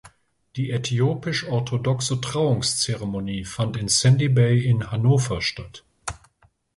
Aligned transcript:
Die 0.55 0.71
äthiopisch-orthodoxe 0.71 2.19
Trauungszeremonie 2.21 3.45
fand 3.45 3.77
in 3.77 3.87
Sandy 3.87 4.29
Bay 4.29 4.59
in 4.65 4.89
Hanover 4.89 5.43
statt. 5.43 5.83